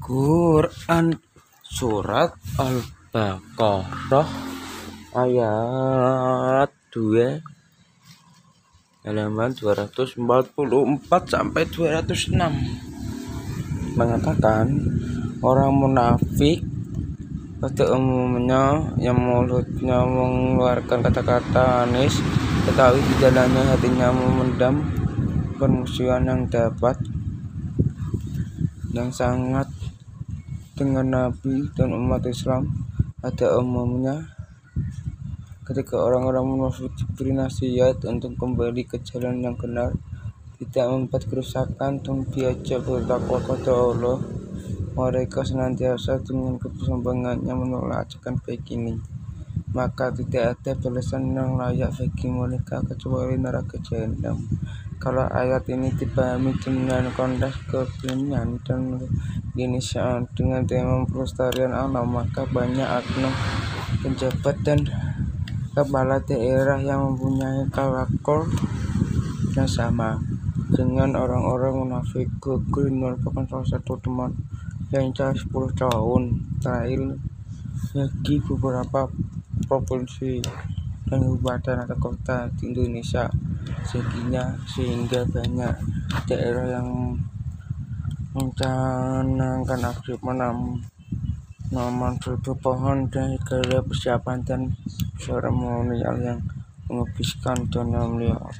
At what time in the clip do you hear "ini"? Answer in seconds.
48.70-49.00, 55.66-55.90